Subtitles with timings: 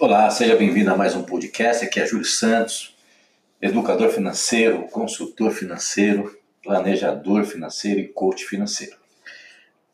[0.00, 1.84] Olá, seja bem-vindo a mais um podcast.
[1.84, 2.94] Aqui é Júlio Santos,
[3.60, 8.96] educador financeiro, consultor financeiro, planejador financeiro e coach financeiro.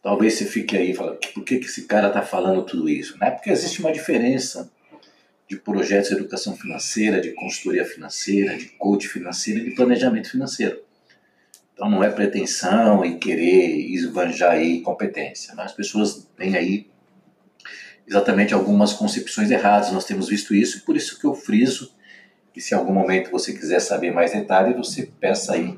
[0.03, 3.17] Talvez você fique aí falando, por que, que esse cara está falando tudo isso?
[3.19, 3.31] Né?
[3.31, 4.71] Porque existe uma diferença
[5.49, 10.83] de projetos de educação financeira, de consultoria financeira, de coach financeiro e de planejamento financeiro.
[11.73, 15.55] Então não é pretensão e querer esbanjar aí competência.
[15.55, 15.63] Né?
[15.63, 16.94] As pessoas têm aí
[18.07, 19.93] exatamente algumas concepções erradas.
[19.93, 21.93] Nós temos visto isso e por isso que eu friso
[22.55, 25.77] que se em algum momento você quiser saber mais detalhes, você peça aí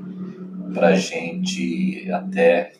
[0.75, 2.73] para a gente até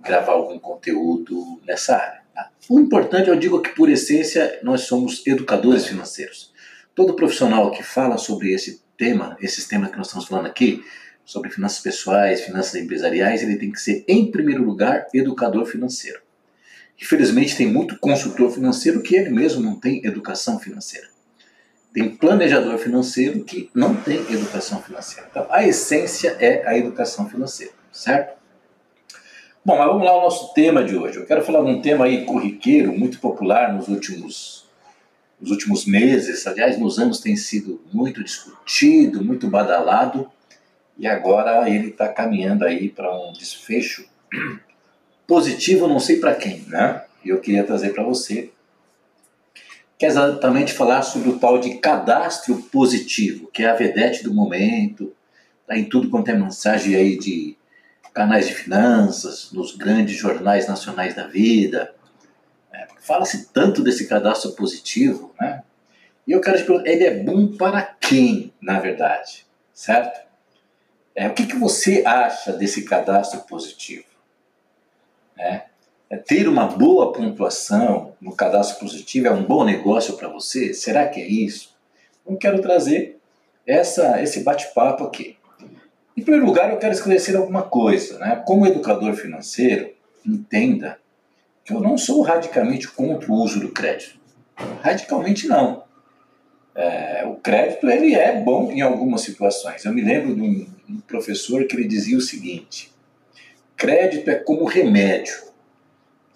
[0.00, 2.20] gravar algum conteúdo nessa área.
[2.34, 2.50] Tá?
[2.68, 6.52] O importante, eu digo que por essência nós somos educadores financeiros.
[6.94, 10.84] Todo profissional que fala sobre esse tema, esses temas que nós estamos falando aqui,
[11.24, 16.20] sobre finanças pessoais, finanças empresariais, ele tem que ser, em primeiro lugar, educador financeiro.
[17.02, 21.08] Infelizmente, tem muito consultor financeiro que ele mesmo não tem educação financeira.
[21.92, 25.26] Tem planejador financeiro que não tem educação financeira.
[25.28, 28.40] Então, a essência é a educação financeira, certo?
[29.64, 31.18] Bom, mas vamos lá ao nosso tema de hoje.
[31.18, 34.70] Eu quero falar de um tema aí corriqueiro, muito popular nos últimos,
[35.40, 36.46] nos últimos meses.
[36.46, 40.30] Aliás, nos anos tem sido muito discutido, muito badalado.
[40.96, 44.08] E agora ele está caminhando aí para um desfecho
[45.26, 47.02] positivo, não sei para quem, né?
[47.24, 48.50] E eu queria trazer para você
[50.02, 54.34] que é exatamente falar sobre o tal de cadastro positivo, que é a vedete do
[54.34, 55.14] momento,
[55.64, 57.56] tá em tudo quanto é mensagem aí de
[58.12, 61.94] canais de finanças, nos grandes jornais nacionais da vida.
[62.72, 65.62] É, Fala-se tanto desse cadastro positivo, né?
[66.26, 70.20] E eu quero te perguntar, ele é bom para quem, na verdade, certo?
[71.14, 74.04] É, o que, que você acha desse cadastro positivo?
[76.12, 80.74] É, ter uma boa pontuação no cadastro positivo é um bom negócio para você?
[80.74, 81.74] Será que é isso?
[82.20, 83.18] Então quero trazer
[83.66, 85.38] essa, esse bate-papo aqui.
[86.14, 88.18] Em primeiro lugar, eu quero esclarecer alguma coisa.
[88.18, 88.42] Né?
[88.46, 89.90] Como educador financeiro,
[90.26, 90.98] entenda
[91.64, 94.20] que eu não sou radicalmente contra o uso do crédito.
[94.82, 95.84] Radicalmente não.
[96.74, 99.82] É, o crédito ele é bom em algumas situações.
[99.86, 102.92] Eu me lembro de um, um professor que ele dizia o seguinte:
[103.74, 105.51] Crédito é como remédio.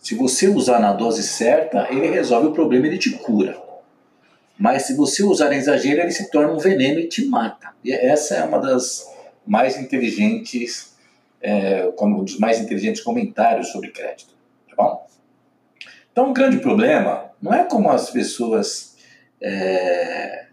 [0.06, 3.60] Se você usar na dose certa, ele resolve o problema, ele te cura.
[4.56, 7.74] Mas se você usar em exagero, ele se torna um veneno e te mata.
[7.82, 9.04] E essa é uma das
[9.44, 10.94] mais inteligentes,
[11.42, 14.32] é, como um dos mais inteligentes comentários sobre crédito.
[14.68, 15.08] Tá bom?
[16.12, 18.96] Então, o um grande problema não é como as pessoas
[19.40, 20.46] é,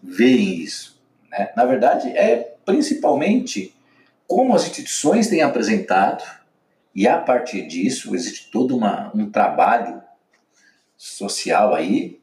[0.00, 1.02] veem isso.
[1.32, 1.50] Né?
[1.56, 3.74] Na verdade, é principalmente
[4.28, 6.22] como as instituições têm apresentado
[6.94, 10.02] e a partir disso existe todo uma, um trabalho
[10.96, 12.20] social aí,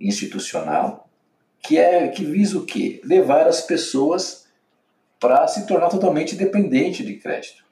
[0.00, 1.08] institucional,
[1.62, 3.00] que é que visa o quê?
[3.04, 4.46] Levar as pessoas
[5.20, 7.64] para se tornar totalmente dependente de crédito.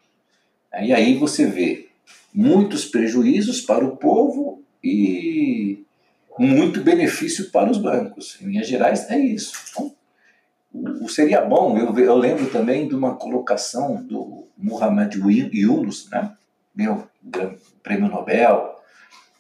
[0.81, 1.89] E aí você vê
[2.33, 5.85] muitos prejuízos para o povo e
[6.39, 8.39] muito benefício para os bancos.
[8.41, 9.53] Em linhas gerais, é isso.
[9.71, 9.93] Então,
[11.09, 16.33] seria bom, eu, eu lembro também de uma colocação do Muhammad Yunus, né?
[16.75, 17.09] meu
[17.83, 18.77] prêmio Nobel,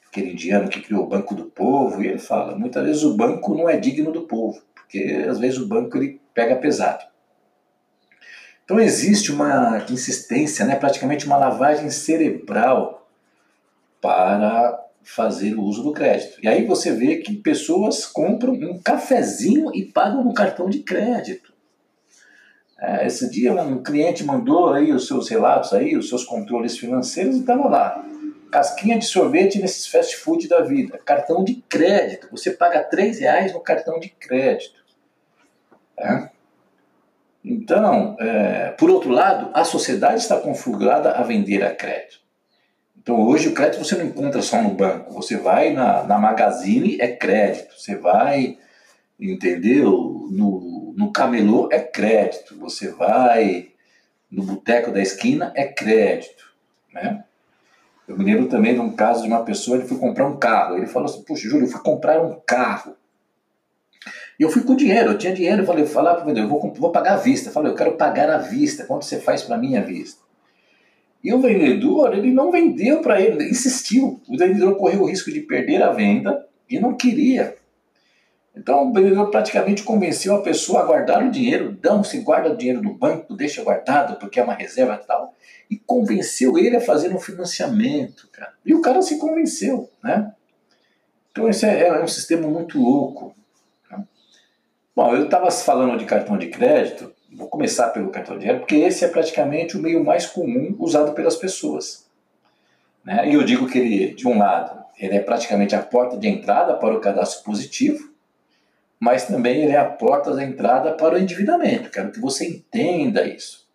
[0.09, 3.55] aquele indiano que criou o Banco do Povo, e ele fala, muitas vezes o banco
[3.55, 7.05] não é digno do povo, porque às vezes o banco ele pega pesado.
[8.65, 13.09] Então existe uma insistência, né, praticamente uma lavagem cerebral
[14.01, 16.39] para fazer o uso do crédito.
[16.43, 21.53] E aí você vê que pessoas compram um cafezinho e pagam no cartão de crédito.
[22.79, 27.37] É, esse dia um cliente mandou aí os seus relatos aí, os seus controles financeiros
[27.37, 28.05] e estava lá.
[28.51, 30.99] Casquinha de sorvete nesses fast food da vida.
[30.99, 32.29] Cartão de crédito.
[32.31, 34.81] Você paga 3 reais no cartão de crédito.
[35.99, 36.31] É?
[37.45, 42.20] Então, é, por outro lado, a sociedade está configurada a vender a crédito.
[43.01, 45.13] Então hoje o crédito você não encontra só no banco.
[45.15, 47.75] Você vai na, na Magazine, é crédito.
[47.79, 48.59] Você vai,
[49.19, 50.29] entendeu?
[50.31, 53.71] No, no camelô é crédito, você vai
[54.31, 56.53] no boteco da esquina é crédito,
[56.93, 57.25] né?
[58.07, 60.77] Eu me lembro também de um caso de uma pessoa, ele foi comprar um carro,
[60.77, 62.97] ele falou assim, puxa, Júlio, eu fui comprar um carro,
[64.39, 66.73] e eu fui com dinheiro, eu tinha dinheiro, eu falei, falar para o vendedor, vou,
[66.75, 69.59] vou pagar à vista, eu falei, eu quero pagar à vista, quanto você faz para
[69.59, 70.21] mim à vista?
[71.23, 75.41] E o vendedor, ele não vendeu para ele, insistiu, o vendedor correu o risco de
[75.41, 77.57] perder a venda e não queria.
[78.57, 82.57] Então o vendedor praticamente convenceu a pessoa a guardar o dinheiro, não se guarda o
[82.57, 85.35] dinheiro no banco, deixa guardado porque é uma reserva tal,
[85.71, 88.55] e convenceu ele a fazer um financiamento, cara.
[88.65, 90.33] E o cara se convenceu, né?
[91.31, 93.35] Então esse é, é um sistema muito louco.
[94.97, 98.77] Bom, eu estava falando de cartão de crédito, vou começar pelo cartão de crédito, porque
[98.77, 102.07] esse é praticamente o meio mais comum usado pelas pessoas.
[103.05, 103.31] Né?
[103.31, 106.75] E eu digo que ele, de um lado, ele é praticamente a porta de entrada
[106.75, 108.11] para o cadastro positivo,
[108.99, 111.91] mas também ele é a porta de entrada para o endividamento.
[111.91, 113.67] Quero que você entenda isso.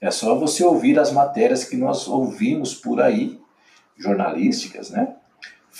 [0.00, 3.38] É só você ouvir as matérias que nós ouvimos por aí,
[3.98, 5.16] jornalísticas, né?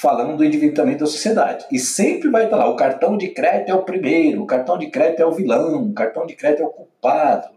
[0.00, 1.67] Falando do endividamento da sociedade.
[1.70, 4.88] E sempre vai estar lá: o cartão de crédito é o primeiro, o cartão de
[4.88, 7.50] crédito é o vilão, o cartão de crédito é o culpado.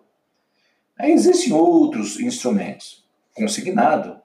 [0.98, 3.04] Aí existem outros instrumentos.
[3.34, 4.18] Consignado,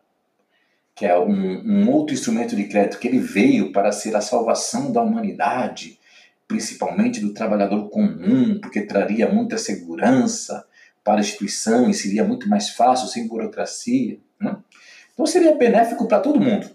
[0.94, 4.92] que é um, um outro instrumento de crédito que ele veio para ser a salvação
[4.92, 5.98] da humanidade,
[6.46, 10.66] principalmente do trabalhador comum, porque traria muita segurança,
[11.08, 14.18] para a instituição e seria muito mais fácil, sem burocracia.
[14.38, 14.56] Né?
[15.14, 16.68] Então seria benéfico para todo mundo.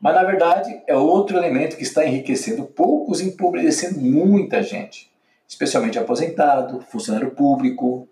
[0.00, 5.10] Mas na verdade é outro elemento que está enriquecendo poucos e empobrecendo muita gente,
[5.46, 8.08] especialmente aposentado, funcionário público,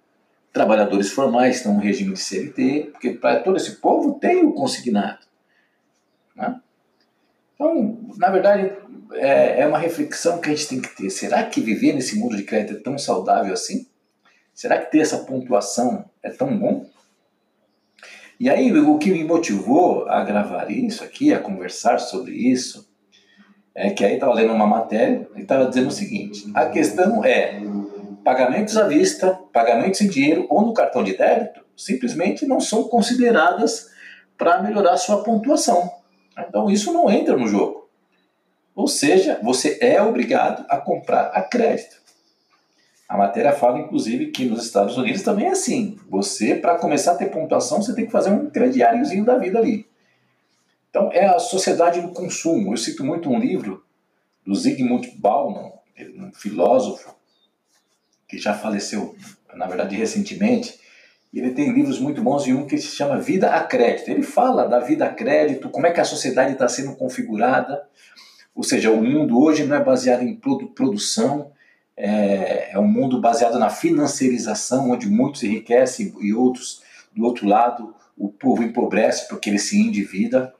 [0.52, 5.26] trabalhadores formais estão no regime de CLT, porque para todo esse povo tem o consignado.
[6.36, 6.60] Né?
[7.54, 8.72] Então, na verdade,
[9.14, 11.10] é, é uma reflexão que a gente tem que ter.
[11.10, 13.86] Será que viver nesse mundo de crédito é tão saudável assim?
[14.54, 16.86] Será que ter essa pontuação é tão bom?
[18.40, 22.88] E aí, o que me motivou a gravar isso aqui, a conversar sobre isso,
[23.74, 27.60] é que aí estava lendo uma matéria e estava dizendo o seguinte: a questão é
[28.24, 33.88] pagamentos à vista, pagamentos em dinheiro ou no cartão de débito simplesmente não são consideradas
[34.36, 35.90] para melhorar sua pontuação.
[36.36, 37.88] Então isso não entra no jogo.
[38.74, 41.96] Ou seja, você é obrigado a comprar a crédito.
[43.08, 45.98] A matéria fala, inclusive, que nos Estados Unidos também é assim.
[46.10, 49.88] Você, para começar a ter pontuação, você tem que fazer um crediáriozinho da vida ali.
[50.90, 52.72] Então, é a sociedade do consumo.
[52.72, 53.82] Eu cito muito um livro
[54.44, 55.72] do Zygmunt Bauman,
[56.16, 57.14] um filósofo
[58.28, 59.16] que já faleceu,
[59.54, 60.78] na verdade, recentemente.
[61.32, 64.10] Ele tem livros muito bons e um que se chama Vida a Crédito.
[64.10, 67.86] Ele fala da vida a crédito, como é que a sociedade está sendo configurada.
[68.54, 71.52] Ou seja, o mundo hoje não é baseado em produção,
[71.98, 76.80] é, é um mundo baseado na financiarização, onde muitos enriquecem e outros,
[77.14, 80.54] do outro lado, o povo empobrece porque ele se endivida.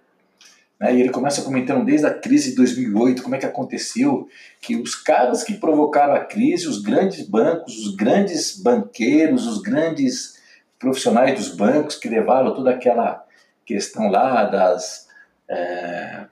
[0.81, 0.96] Né?
[0.96, 4.29] E ele começa comentando desde a crise de 2008, como é que aconteceu,
[4.61, 10.37] que os caras que provocaram a crise, os grandes bancos, os grandes banqueiros, os grandes
[10.76, 13.25] profissionais dos bancos que levaram toda aquela
[13.64, 15.06] questão lá das...
[15.49, 16.26] É,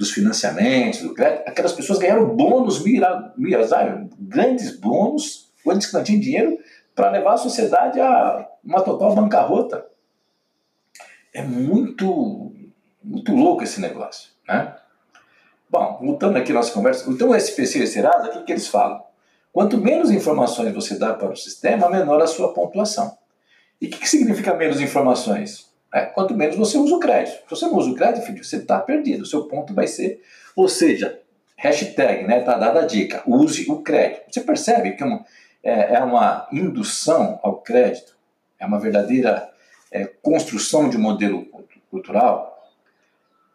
[0.00, 3.34] dos financiamentos, do crédito, aquelas pessoas ganharam bônus, mira,
[4.18, 6.58] grandes bônus, quando que não dinheiro,
[6.94, 9.84] para levar a sociedade a uma total bancarrota.
[11.34, 12.50] É muito,
[13.04, 14.30] muito louco esse negócio.
[14.48, 14.74] Né?
[15.68, 18.68] Bom, voltando aqui nossa conversa, então o SPC e o Serasa, o que, que eles
[18.68, 19.04] falam?
[19.52, 23.18] Quanto menos informações você dá para o sistema, menor a sua pontuação.
[23.78, 25.69] E o que, que significa menos informações?
[25.92, 27.42] É, quanto menos você usa o crédito.
[27.42, 29.22] Se você não usa o crédito, filho, você está perdido.
[29.22, 30.22] O seu ponto vai ser.
[30.54, 31.20] Ou seja,
[31.56, 32.40] hashtag, né?
[32.40, 33.22] Tá dada a dica.
[33.26, 34.22] Use o crédito.
[34.30, 35.24] Você percebe que é uma,
[35.62, 38.16] é, é uma indução ao crédito?
[38.58, 39.50] É uma verdadeira
[39.90, 41.46] é, construção de um modelo
[41.90, 42.50] cultural?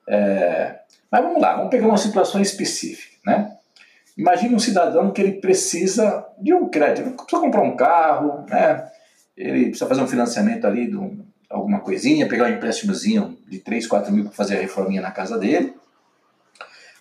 [0.08, 0.80] É,
[1.10, 3.58] mas vamos lá, vamos pegar uma situação específica, né?
[4.18, 8.90] Imagine um cidadão que ele precisa de um crédito, ele precisa comprar um carro, né?
[9.36, 13.88] ele precisa fazer um financiamento ali de um, alguma coisinha, pegar um empréstimozinho de 3,
[13.88, 15.74] 4 mil para fazer a reforminha na casa dele.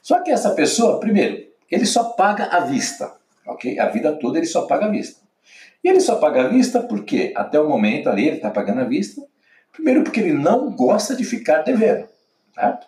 [0.02, 3.12] Só que essa pessoa, primeiro, ele só paga à vista,
[3.46, 3.78] ok?
[3.78, 5.20] A vida toda ele só paga à vista.
[5.82, 8.84] E ele só paga à vista porque, até o momento ali, ele está pagando à
[8.84, 9.22] vista.
[9.72, 12.06] Primeiro, porque ele não gosta de ficar devendo,
[12.54, 12.86] certo?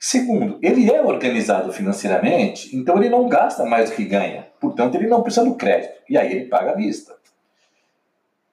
[0.00, 4.46] Segundo, ele é organizado financeiramente, então ele não gasta mais do que ganha.
[4.60, 5.94] Portanto, ele não precisa do crédito.
[6.08, 7.17] E aí ele paga à vista.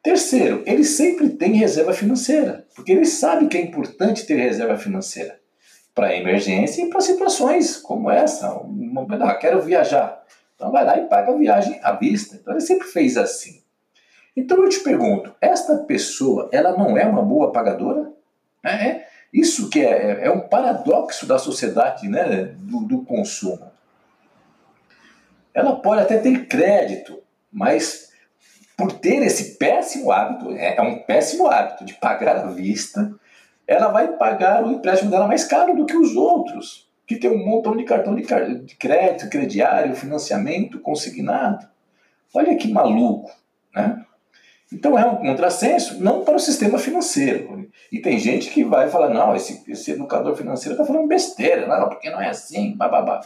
[0.05, 5.39] Terceiro, ele sempre tem reserva financeira, porque ele sabe que é importante ter reserva financeira
[5.95, 8.53] para emergência e para situações como essa.
[8.53, 10.24] Uma, ah, quero viajar.
[10.53, 12.35] Então vai lá e paga a viagem à vista.
[12.35, 13.63] Então ele sempre fez assim.
[14.38, 18.12] Então eu te pergunto, esta pessoa, ela não é uma boa pagadora?
[18.63, 23.71] É, é isso que é, é, um paradoxo da sociedade, né, do, do consumo.
[25.51, 28.13] Ela pode até ter crédito, mas
[28.77, 33.13] por ter esse péssimo hábito, é, é um péssimo hábito de pagar à vista,
[33.67, 37.46] ela vai pagar o empréstimo dela mais caro do que os outros, que tem um
[37.46, 41.67] montão de cartão de crédito, crediário, financiamento consignado.
[42.34, 43.32] Olha que maluco,
[43.74, 44.05] né?
[44.74, 47.70] Então é um contrassenso, não para o sistema financeiro.
[47.91, 51.88] E tem gente que vai falar, não, esse, esse educador financeiro está falando besteira, não,
[51.88, 53.22] porque não é assim, bababá.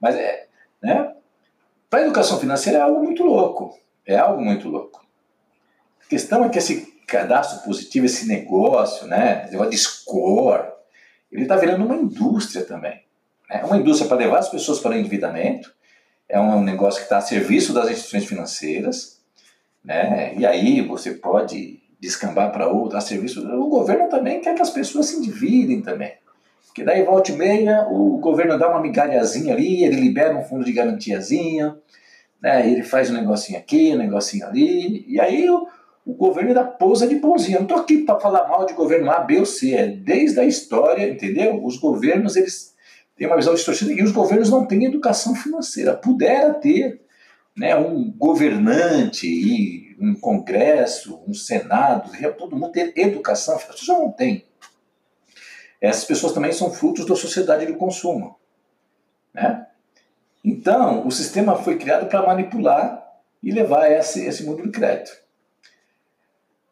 [0.00, 0.46] Mas é,
[0.82, 1.12] né?
[1.90, 3.76] Para a educação financeira é algo muito louco.
[4.08, 5.06] É algo muito louco.
[6.02, 10.66] A questão é que esse cadastro positivo, esse negócio, né, esse negócio de score,
[11.30, 13.02] ele está virando uma indústria também.
[13.50, 15.74] É uma indústria para levar as pessoas para o endividamento,
[16.26, 19.20] é um negócio que está a serviço das instituições financeiras,
[19.84, 23.46] né, e aí você pode descambar para outro a serviço.
[23.46, 26.14] O governo também quer que as pessoas se endividem também.
[26.66, 30.64] Porque daí volta e meia, o governo dá uma migalhazinha ali, ele libera um fundo
[30.64, 31.76] de garantiazinha,
[32.42, 35.66] né, ele faz um negocinho aqui, um negocinho ali, e aí o,
[36.06, 37.56] o governo ainda pousa de bonzinho.
[37.56, 40.40] Eu não estou aqui para falar mal de governo A, B ou C, é desde
[40.40, 41.62] a história, entendeu?
[41.64, 42.74] Os governos, eles
[43.16, 45.94] têm uma visão distorcida e os governos não têm educação financeira.
[45.94, 47.00] Pudera ter
[47.56, 54.12] né, um governante e um congresso, um senado, todo mundo ter educação, as pessoas não
[54.12, 54.44] têm.
[55.80, 58.36] Essas pessoas também são frutos da sociedade de consumo.
[59.34, 59.66] Né?
[60.44, 63.04] Então, o sistema foi criado para manipular
[63.42, 65.10] e levar esse, esse mundo de crédito.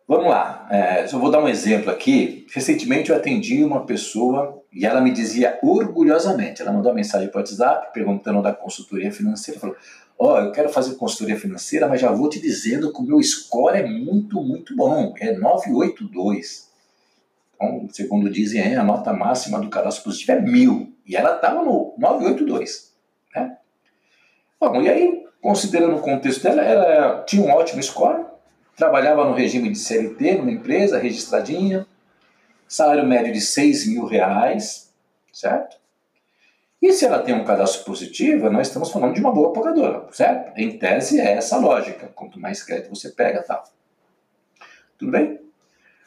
[0.09, 2.47] Vamos lá, é, eu vou dar um exemplo aqui.
[2.55, 7.39] Recentemente eu atendi uma pessoa e ela me dizia orgulhosamente, ela mandou uma mensagem para
[7.39, 9.75] o WhatsApp perguntando da consultoria financeira, falou,
[10.17, 13.21] ó, oh, eu quero fazer consultoria financeira, mas já vou te dizendo que o meu
[13.21, 16.71] score é muito, muito bom, é 982.
[17.57, 21.95] Então, segundo dizem, a nota máxima do cadastro positivo é mil, e ela estava no
[21.99, 22.95] 982.
[24.59, 28.25] Bom, e aí, considerando o contexto dela, ela tinha um ótimo score,
[28.75, 31.87] trabalhava no regime de CLT, numa empresa registradinha,
[32.67, 34.93] salário médio de 6 mil reais,
[35.33, 35.77] certo?
[36.81, 40.57] E se ela tem um cadastro positivo, nós estamos falando de uma boa pagadora, certo?
[40.57, 42.09] Em tese é essa lógica.
[42.15, 43.65] Quanto mais crédito você pega, tal.
[44.99, 45.41] Tudo bem?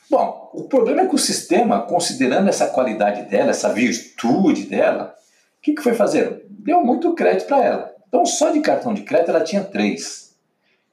[0.10, 5.16] Bom, o problema é que o sistema, considerando essa qualidade dela, essa virtude dela,
[5.58, 6.46] o que, que foi fazer?
[6.50, 7.99] Deu muito crédito para ela.
[8.10, 10.36] Então, só de cartão de crédito ela tinha três.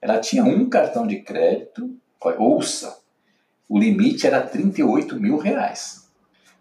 [0.00, 1.98] Ela tinha um cartão de crédito,
[2.38, 2.98] ouça,
[3.68, 6.08] o limite era 38 mil reais.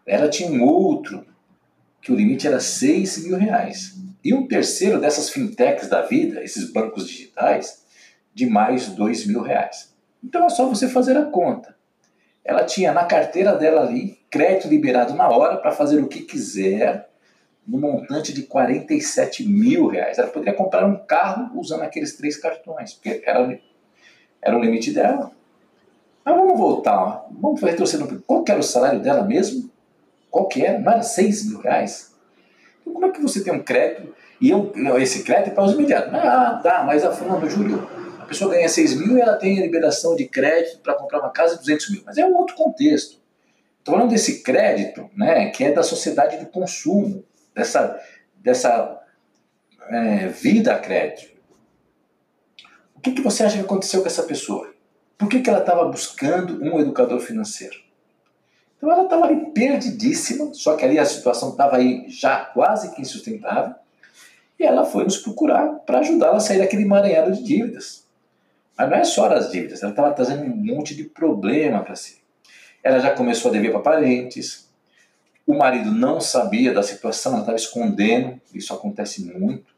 [0.06, 1.26] Ela tinha um outro,
[2.02, 3.96] que o limite era 6 mil reais.
[4.24, 7.84] E um terceiro dessas fintechs da vida, esses bancos digitais,
[8.34, 9.94] de mais 2 mil reais.
[10.24, 11.76] Então é só você fazer a conta.
[12.44, 17.10] Ela tinha na carteira dela ali crédito liberado na hora para fazer o que quiser,
[17.68, 20.18] no montante de 47 mil reais.
[20.18, 23.60] Ela poderia comprar um carro usando aqueles três cartões, porque era,
[24.42, 25.32] era o limite dela.
[26.24, 28.08] Mas vamos voltar, vamos retroceder.
[28.26, 29.70] Qual que era o salário dela mesmo?
[30.30, 30.80] Qual que era?
[30.80, 32.14] Não era 6 mil reais?
[32.82, 35.74] Então como é que você tem um crédito e eu, esse crédito é para os
[35.74, 36.14] imediatos?
[36.14, 37.88] Ah, tá, mas a Fernando Júlio,
[38.20, 41.30] a pessoa ganha 6 mil e ela tem a liberação de crédito para comprar uma
[41.30, 42.04] casa de 200 mil.
[42.06, 43.20] Mas é um outro contexto.
[43.80, 47.24] Estou falando desse crédito, né, que é da sociedade de consumo,
[47.56, 48.00] dessa,
[48.36, 49.02] dessa
[49.88, 51.34] é, vida a crédito.
[52.94, 54.74] O que, que você acha que aconteceu com essa pessoa?
[55.18, 57.76] Por que, que ela estava buscando um educador financeiro?
[58.78, 63.02] Então ela estava ali perdidíssima, só que ali a situação estava aí já quase que
[63.02, 63.74] insustentável,
[64.60, 68.06] e ela foi nos procurar para ajudá-la a sair daquele emaranhado de dívidas.
[68.78, 72.18] Mas não é só as dívidas, ela estava trazendo um monte de problema para si.
[72.84, 74.70] Ela já começou a dever para parentes,
[75.46, 79.74] o marido não sabia da situação, ela estava escondendo, isso acontece muito.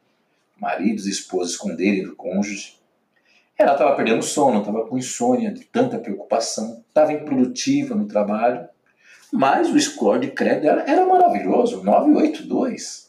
[0.57, 2.77] Maridos e esposas esconderem do cônjuge.
[3.57, 8.67] Ela estava perdendo sono, estava com insônia, de tanta preocupação, estava improdutiva no trabalho,
[9.31, 13.07] mas o score de crédito dela era maravilhoso, 982.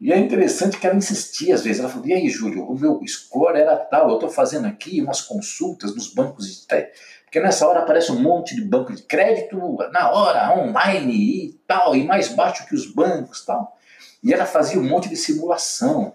[0.00, 1.80] E é interessante que ela insistia às vezes.
[1.80, 5.20] Ela falou: E aí, Júlio, o meu score era tal, eu estou fazendo aqui umas
[5.20, 6.86] consultas nos bancos digitais.
[7.24, 9.58] Porque nessa hora aparece um monte de banco de crédito
[9.92, 13.76] na hora, online e tal, e mais baixo que os bancos tal.
[14.24, 16.14] E ela fazia um monte de simulação.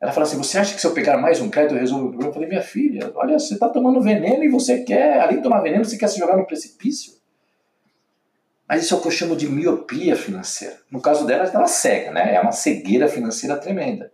[0.00, 2.08] Ela fala assim: Você acha que se eu pegar mais um crédito eu resolvo o
[2.10, 2.30] problema?
[2.30, 5.60] Eu falei: Minha filha, olha, você está tomando veneno e você quer, além de tomar
[5.60, 7.18] veneno, você quer se jogar no precipício.
[8.68, 10.76] Mas isso é o que eu chamo de miopia financeira.
[10.88, 12.36] No caso dela, ela estava cega, né?
[12.36, 14.12] É uma cegueira financeira tremenda.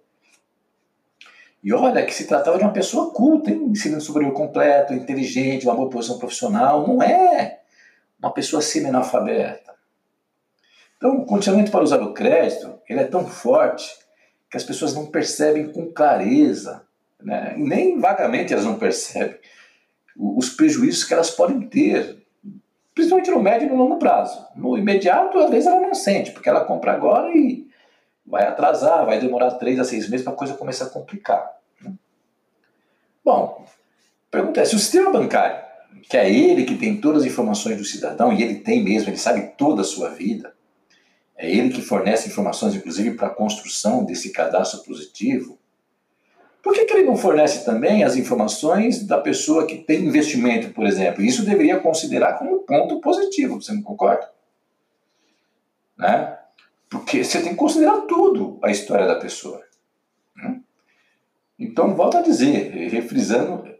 [1.62, 3.66] E olha que se tratava de uma pessoa culta, hein?
[3.66, 6.86] ensino superior completo, inteligente, uma boa posição profissional.
[6.86, 7.60] Não é
[8.18, 9.75] uma pessoa semi-analfabeta.
[11.06, 13.96] Então, o condicionamento para usar o crédito ele é tão forte
[14.50, 16.82] que as pessoas não percebem com clareza,
[17.22, 17.54] né?
[17.56, 19.36] nem vagamente elas não percebem
[20.16, 22.16] os prejuízos que elas podem ter,
[22.92, 24.44] principalmente no médio e no longo prazo.
[24.56, 27.68] No imediato, às vezes ela não sente, porque ela compra agora e
[28.26, 31.56] vai atrasar, vai demorar três a seis meses para a coisa começar a complicar.
[31.82, 31.92] Né?
[33.24, 33.64] Bom,
[34.30, 35.62] pergunta é: se o sistema bancário,
[36.08, 39.18] que é ele que tem todas as informações do cidadão, e ele tem mesmo, ele
[39.18, 40.56] sabe toda a sua vida,
[41.36, 45.58] é ele que fornece informações, inclusive, para a construção desse cadastro positivo.
[46.62, 50.86] Por que, que ele não fornece também as informações da pessoa que tem investimento, por
[50.86, 51.22] exemplo?
[51.22, 54.28] Isso deveria considerar como ponto positivo, você não concorda?
[55.96, 56.36] Né?
[56.88, 59.62] Porque você tem que considerar tudo a história da pessoa.
[60.34, 60.60] Né?
[61.58, 63.76] Então, volto a dizer, refrisando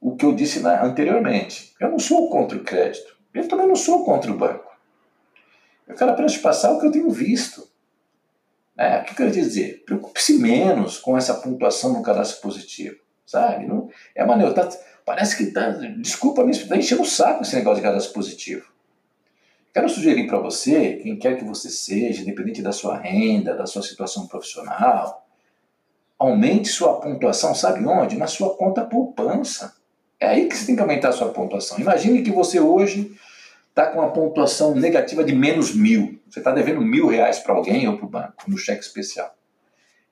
[0.00, 1.74] o que eu disse anteriormente.
[1.80, 3.16] Eu não sou contra o crédito.
[3.32, 4.73] Eu também não sou contra o banco.
[5.86, 7.68] Eu quero apenas passar o que eu tenho visto.
[8.76, 9.84] É, o que eu quero dizer?
[9.84, 12.96] Preocupe-se menos com essa pontuação no cadastro positivo.
[13.26, 13.66] Sabe?
[13.66, 14.52] Não, é maneiro.
[14.54, 14.68] Tá,
[15.04, 15.70] parece que tá.
[15.70, 18.74] Desculpa, me está enchendo o saco esse negócio de cadastro positivo.
[19.72, 23.82] Quero sugerir para você, quem quer que você seja, independente da sua renda, da sua
[23.82, 25.26] situação profissional,
[26.16, 28.16] aumente sua pontuação, sabe onde?
[28.16, 29.74] Na sua conta poupança.
[30.20, 31.78] É aí que você tem que aumentar a sua pontuação.
[31.80, 33.16] Imagine que você hoje
[33.74, 36.22] está com uma pontuação negativa de menos mil.
[36.30, 39.34] Você está devendo mil reais para alguém ou para o banco, no cheque especial.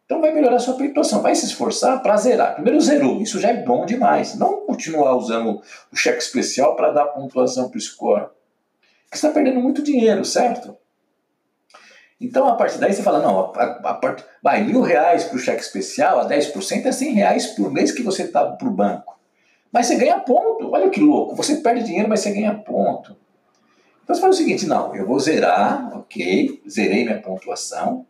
[0.05, 2.55] Então vai melhorar a sua pontuação, vai se esforçar para zerar.
[2.55, 4.37] Primeiro zerou, isso já é bom demais.
[4.37, 8.27] Não continuar usando o cheque especial para dar pontuação para o score.
[9.05, 10.77] Porque você está perdendo muito dinheiro, certo?
[12.21, 15.39] Então a partir daí você fala, não, a, a, a vai mil reais para o
[15.39, 19.17] cheque especial, a 10% é 100 reais por mês que você está para o banco.
[19.73, 20.73] Mas você ganha ponto.
[20.73, 21.37] Olha que louco.
[21.37, 23.17] Você perde dinheiro, mas você ganha ponto.
[24.13, 28.07] Então você faz o seguinte: não, eu vou zerar, ok, zerei minha pontuação.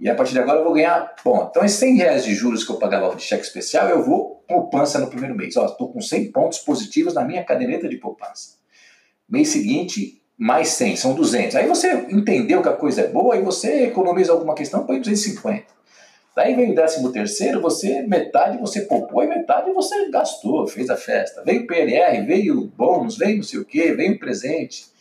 [0.00, 1.50] E a partir de agora eu vou ganhar ponto.
[1.50, 4.98] Então, esses 100 reais de juros que eu pagava de cheque especial, eu vou poupança
[4.98, 5.54] no primeiro mês.
[5.54, 8.54] Estou com 100 pontos positivos na minha caderneta de poupança.
[9.28, 11.56] Mês seguinte, mais 100, são 200.
[11.56, 15.66] Aí você entendeu que a coisa é boa e você economiza alguma questão, põe 250.
[16.34, 20.96] Daí veio o décimo terceiro, você, metade você poupou e metade você gastou, fez a
[20.96, 21.44] festa.
[21.44, 24.91] Veio PLR, veio bônus, veio não sei o quê, veio o presente.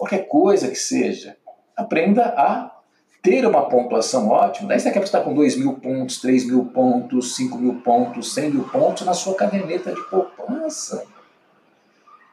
[0.00, 1.36] Qualquer coisa que seja.
[1.76, 2.74] Aprenda a
[3.22, 4.68] ter uma pontuação ótima.
[4.68, 8.50] Daí você quer estar com 2 mil pontos, 3 mil pontos, 5 mil pontos, 100
[8.50, 11.04] mil pontos na sua caderneta de poupança.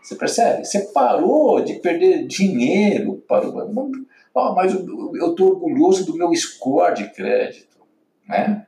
[0.01, 0.63] Você percebe?
[0.63, 3.91] Você parou de perder dinheiro para o.
[4.34, 7.75] Oh, mas eu estou orgulhoso do meu score de crédito.
[8.25, 8.65] Né?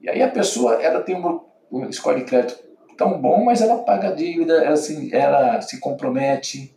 [0.00, 1.22] E aí a pessoa ela tem
[1.70, 2.58] um score de crédito
[2.96, 6.74] tão bom, mas ela paga a dívida, ela se, ela se compromete,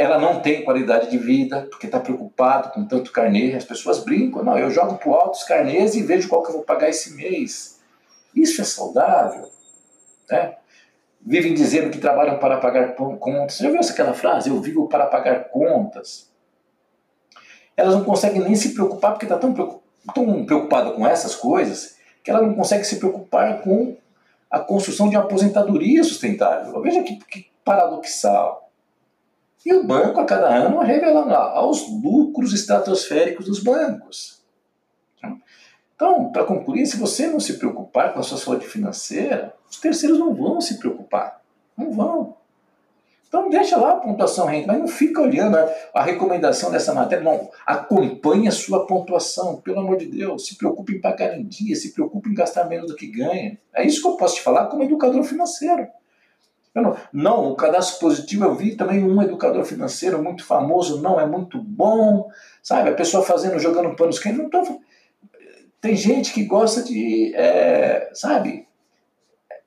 [0.00, 3.54] ela não tem qualidade de vida, porque está preocupado com tanto carnê.
[3.54, 6.54] As pessoas brincam, não, eu jogo para alto os carnês e vejo qual que eu
[6.54, 7.78] vou pagar esse mês.
[8.34, 9.50] Isso é saudável?
[10.30, 10.54] Né?
[11.20, 13.56] Vivem dizendo que trabalham para pagar contas.
[13.56, 14.48] Você já viu aquela frase?
[14.48, 16.30] Eu vivo para pagar contas.
[17.76, 19.52] Elas não conseguem nem se preocupar porque está tão
[20.14, 23.98] tão preocupada com essas coisas que ela não consegue se preocupar com
[24.50, 26.80] a construção de uma aposentadoria sustentável.
[26.80, 28.69] Veja que, que paradoxal.
[29.64, 34.40] E o banco, a cada ano, revela aos lucros estratosféricos dos bancos.
[35.94, 40.18] Então, para concluir, se você não se preocupar com a sua saúde financeira, os terceiros
[40.18, 41.42] não vão se preocupar.
[41.76, 42.36] Não vão.
[43.28, 47.22] Então deixa lá a pontuação rende, mas não fica olhando a, a, recomendação dessa matéria,
[47.22, 47.48] não.
[47.64, 50.46] Acompanhe a sua pontuação, pelo amor de Deus.
[50.46, 53.56] Se preocupe em pagar em dia, se preocupe em gastar menos do que ganha.
[53.72, 55.86] É isso que eu posso te falar como educador financeiro.
[56.74, 61.26] Não, não, o cadastro positivo eu vi também um educador financeiro muito famoso, não é
[61.26, 62.30] muito bom,
[62.62, 62.90] sabe?
[62.90, 64.38] A pessoa fazendo, jogando panos quentes.
[64.38, 64.80] Não tô...
[65.80, 68.68] Tem gente que gosta de, é, sabe,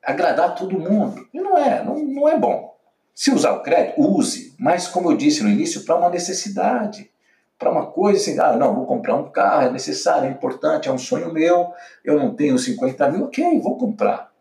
[0.02, 1.28] agradar todo mundo.
[1.34, 2.74] E não é, não, não é bom.
[3.14, 7.12] Se usar o crédito, use, mas como eu disse no início, para uma necessidade,
[7.60, 10.92] para uma coisa assim, ah, não, vou comprar um carro, é necessário, é importante, é
[10.92, 11.72] um sonho meu,
[12.04, 14.33] eu não tenho 50 mil, ok, vou comprar.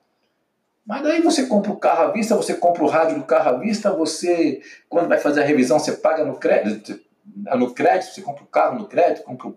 [0.85, 3.59] Mas daí você compra o carro à vista, você compra o rádio do carro à
[3.59, 7.01] vista, você, quando vai fazer a revisão, você paga no crédito,
[7.57, 9.53] no crédito, você compra o carro no crédito, compra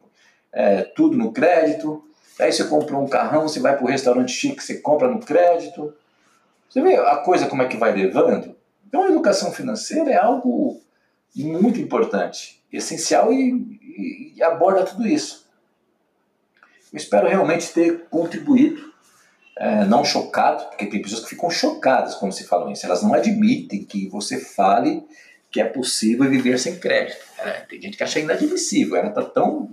[0.54, 2.04] é, tudo no crédito,
[2.40, 5.94] aí você comprou um carrão, você vai para o restaurante chique, você compra no crédito.
[6.70, 8.56] Você vê a coisa como é que vai levando?
[8.88, 10.82] Então, a educação financeira é algo
[11.36, 15.50] muito importante, essencial e, e, e aborda tudo isso.
[16.94, 18.94] Eu espero realmente ter contribuído,
[19.58, 22.86] é, não chocado, porque tem pessoas que ficam chocadas quando se falam isso.
[22.86, 25.06] Elas não admitem que você fale
[25.50, 27.24] que é possível viver sem crédito.
[27.40, 28.98] É, tem gente que acha inadmissível.
[28.98, 29.70] Ela está tão.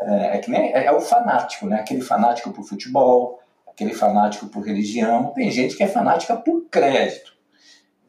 [0.00, 1.80] É, é, que nem, é, é, o fanático, né?
[1.80, 5.32] aquele fanático por futebol, aquele fanático por religião.
[5.34, 7.34] Tem gente que é fanática por crédito.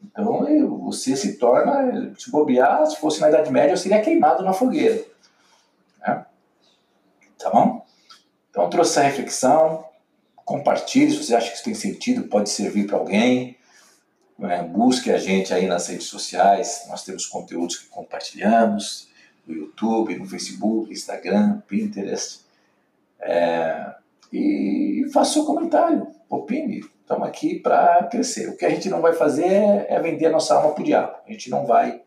[0.04, 0.46] Então
[0.84, 5.02] você se torna, se bobear, se fosse na Idade Média, eu seria queimado na fogueira.
[6.00, 6.24] Né?
[7.36, 7.84] Tá bom?
[8.50, 9.84] Então trouxe essa reflexão.
[10.52, 13.56] Compartilhe se você acha que isso tem sentido, pode servir para alguém.
[14.38, 16.84] É, busque a gente aí nas redes sociais.
[16.90, 19.08] Nós temos conteúdos que compartilhamos
[19.46, 22.40] no YouTube, no Facebook, Instagram, Pinterest.
[23.18, 23.94] É,
[24.30, 26.84] e faça seu comentário, opine.
[27.00, 28.50] Estamos aqui para crescer.
[28.50, 31.16] O que a gente não vai fazer é vender a nossa alma para o diabo.
[31.26, 32.02] A gente não vai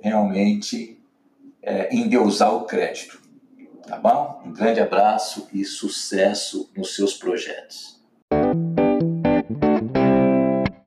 [0.00, 1.00] realmente
[1.62, 3.21] é, endeusar o crédito.
[3.86, 4.42] Tá bom?
[4.44, 8.01] Um grande abraço e sucesso nos seus projetos.